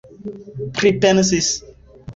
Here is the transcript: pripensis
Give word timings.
pripensis 0.75 1.47